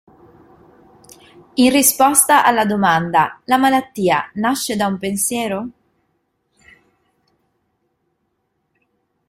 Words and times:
In 1.53 1.69
risposta 1.71 2.43
alla 2.43 2.65
domanda 2.65 3.39
"la 3.43 3.57
malattia 3.59 4.27
nasce 4.33 4.75
da 4.75 4.87
un 4.87 4.97
pensiero? 4.97 5.67